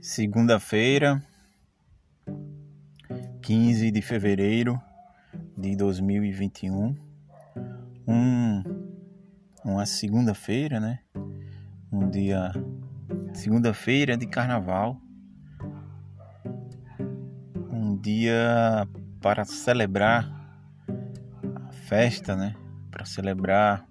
Segunda-feira, 0.00 1.22
15 3.42 3.90
de 3.90 4.00
fevereiro 4.00 4.80
de 5.54 5.76
2021. 5.76 6.96
Um, 8.08 8.62
uma 9.62 9.84
segunda-feira, 9.84 10.80
né? 10.80 11.00
Um 11.92 12.08
dia. 12.08 12.50
Segunda-feira 13.34 14.16
de 14.16 14.26
carnaval. 14.26 14.98
Um 17.70 17.94
dia 17.94 18.88
para 19.20 19.44
celebrar 19.44 20.24
a 21.56 21.72
festa, 21.72 22.34
né? 22.34 22.54
Para 22.90 23.04
celebrar 23.04 23.86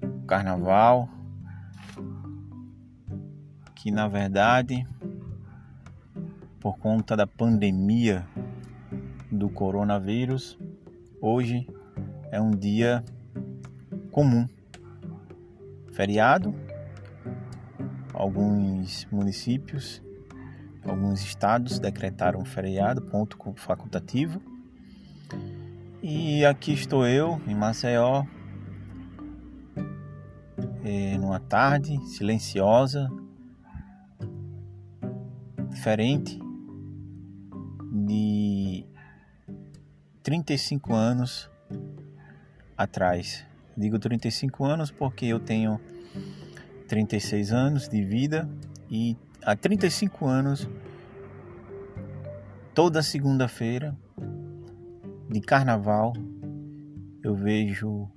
o 0.00 0.24
carnaval 0.24 1.08
que 3.84 3.90
na 3.90 4.08
verdade, 4.08 4.86
por 6.58 6.78
conta 6.78 7.14
da 7.14 7.26
pandemia 7.26 8.26
do 9.30 9.50
coronavírus, 9.50 10.58
hoje 11.20 11.68
é 12.32 12.40
um 12.40 12.50
dia 12.52 13.04
comum. 14.10 14.48
Feriado, 15.92 16.54
alguns 18.14 19.06
municípios, 19.12 20.02
alguns 20.82 21.20
estados 21.20 21.78
decretaram 21.78 22.42
feriado, 22.42 23.02
ponto 23.02 23.36
facultativo. 23.56 24.40
E 26.02 26.42
aqui 26.46 26.72
estou 26.72 27.06
eu, 27.06 27.38
em 27.46 27.54
Maceió, 27.54 28.24
eh, 30.82 31.18
numa 31.18 31.38
tarde 31.38 31.98
silenciosa, 32.06 33.10
diferente 35.84 36.40
de 37.92 38.86
35 40.22 40.94
anos 40.94 41.50
atrás. 42.74 43.44
Digo 43.76 43.98
35 43.98 44.64
anos 44.64 44.90
porque 44.90 45.26
eu 45.26 45.38
tenho 45.38 45.78
36 46.88 47.52
anos 47.52 47.86
de 47.86 48.02
vida 48.02 48.48
e 48.90 49.14
há 49.42 49.54
35 49.54 50.26
anos, 50.26 50.66
toda 52.72 53.02
segunda-feira 53.02 53.94
de 55.28 55.40
carnaval, 55.42 56.14
eu 57.22 57.34
vejo 57.34 58.10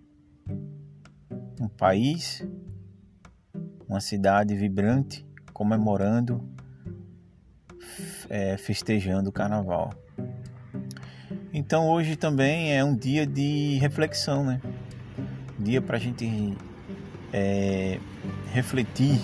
um 1.60 1.68
país, 1.68 2.48
uma 3.90 4.00
cidade 4.00 4.56
vibrante 4.56 5.28
comemorando 5.52 6.56
é, 8.30 8.58
festejando 8.58 9.30
o 9.30 9.32
carnaval. 9.32 9.92
Então 11.54 11.90
hoje 11.90 12.16
também 12.16 12.76
é 12.76 12.84
um 12.84 12.96
dia 12.96 13.26
de 13.26 13.78
reflexão, 13.80 14.44
né? 14.44 14.62
Dia 15.60 15.82
para 15.82 15.98
a 15.98 16.00
gente 16.00 16.56
é, 17.34 18.00
refletir 18.52 19.20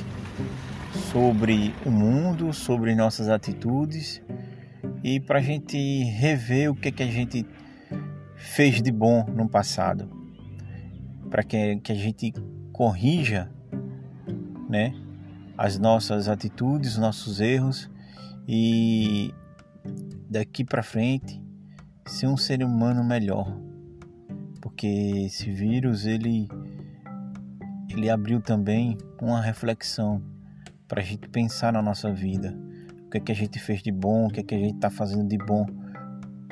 sobre 1.11 1.73
o 1.85 1.91
mundo, 1.91 2.53
sobre 2.53 2.95
nossas 2.95 3.29
atitudes 3.29 4.21
e 5.03 5.19
para 5.19 5.39
a 5.39 5.41
gente 5.41 5.77
rever 6.03 6.71
o 6.71 6.75
que, 6.75 6.91
que 6.91 7.03
a 7.03 7.07
gente 7.07 7.45
fez 8.35 8.81
de 8.81 8.91
bom 8.91 9.25
no 9.25 9.47
passado, 9.47 10.09
para 11.29 11.43
que, 11.43 11.77
que 11.77 11.91
a 11.91 11.95
gente 11.95 12.33
corrija, 12.71 13.49
né? 14.69 14.93
As 15.57 15.77
nossas 15.77 16.27
atitudes, 16.27 16.97
nossos 16.97 17.39
erros 17.39 17.89
e 18.47 19.33
daqui 20.29 20.63
para 20.63 20.83
frente 20.83 21.41
ser 22.05 22.27
um 22.27 22.37
ser 22.37 22.63
humano 22.63 23.03
melhor. 23.03 23.59
Porque 24.61 24.87
esse 25.25 25.51
vírus 25.51 26.05
ele 26.05 26.47
ele 27.89 28.09
abriu 28.09 28.41
também 28.41 28.97
uma 29.21 29.39
reflexão 29.39 30.21
para 30.87 31.01
a 31.01 31.03
gente 31.03 31.29
pensar 31.29 31.71
na 31.71 31.81
nossa 31.81 32.11
vida. 32.11 32.57
O 33.05 33.09
que 33.09 33.17
é 33.17 33.21
que 33.21 33.31
a 33.31 33.35
gente 33.35 33.59
fez 33.59 33.83
de 33.83 33.91
bom, 33.91 34.27
o 34.27 34.29
que 34.29 34.39
é 34.39 34.43
que 34.43 34.55
a 34.55 34.57
gente 34.57 34.75
está 34.75 34.89
fazendo 34.89 35.27
de 35.27 35.37
bom, 35.37 35.65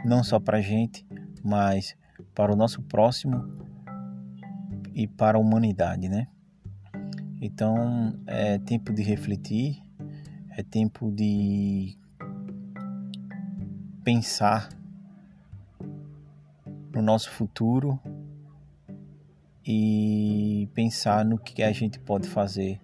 não 0.06 0.24
só 0.24 0.40
para 0.40 0.60
a 0.60 0.62
gente, 0.62 1.06
mas 1.44 1.96
para 2.36 2.54
o 2.54 2.56
nosso 2.56 2.82
próximo 2.84 3.44
e 4.94 5.08
para 5.08 5.38
a 5.38 5.42
humanidade, 5.42 6.08
né? 6.08 6.28
Então 7.42 8.14
é 8.28 8.60
tempo 8.60 8.94
de 8.94 9.02
refletir, 9.02 9.82
é 10.58 10.64
tempo 10.64 11.12
de 11.12 11.98
pensar 14.04 14.70
no 16.94 17.02
nosso 17.02 17.32
futuro 17.32 18.00
e 19.66 20.68
pensar 20.74 21.24
no 21.24 21.38
que 21.38 21.64
a 21.64 21.72
gente 21.72 22.00
pode 22.00 22.28
fazer 22.28 22.82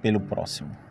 pelo 0.00 0.20
próximo. 0.20 0.87